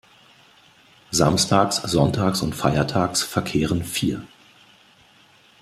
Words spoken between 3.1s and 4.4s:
verkehren vier.